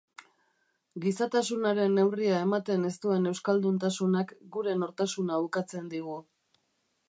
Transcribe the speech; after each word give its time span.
Gizatasunaren 1.03 1.93
neurria 1.99 2.39
ematen 2.47 2.89
ez 2.89 2.93
duen 3.05 3.33
euskalduntasunak 3.33 4.35
gure 4.57 4.77
nortasuna 4.83 5.41
ukatzen 5.49 5.97
digu. 5.97 6.21